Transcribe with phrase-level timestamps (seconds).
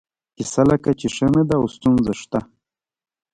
[0.35, 2.39] کیسه لکه چې ښه نه ده او ستونزه شته.